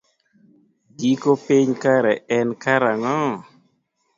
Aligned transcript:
Giko 0.99 1.31
piny 1.45 1.69
kare 1.81 2.13
en 2.37 2.47
karang'o? 2.63 3.19